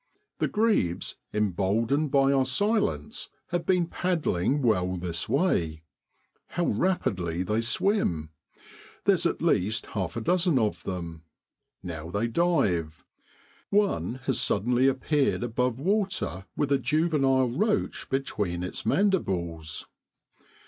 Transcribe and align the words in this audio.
The 0.39 0.47
grebes, 0.47 1.17
emboldened 1.31 2.09
by 2.09 2.31
our 2.33 2.47
silence, 2.47 3.29
have 3.49 3.67
been 3.67 3.85
paddling 3.85 4.63
well 4.63 4.97
this 4.97 5.29
way. 5.29 5.83
How 6.47 6.65
rapidly 6.65 7.43
they 7.43 7.61
swim! 7.61 8.31
There's 9.05 9.27
at 9.27 9.43
least 9.43 9.85
half 9.93 10.17
a 10.17 10.21
dozen 10.21 10.57
of 10.57 10.81
them. 10.85 11.21
Now 11.83 12.09
they 12.09 12.25
dive. 12.27 13.05
One 13.69 14.15
has 14.25 14.41
suddenly 14.41 14.87
appeared 14.87 15.43
above 15.43 15.79
water 15.79 16.47
with 16.57 16.71
a 16.71 16.79
juvenile 16.79 17.49
roach 17.51 18.09
between 18.09 18.63
its 18.63 18.83
mandibles. 18.83 19.85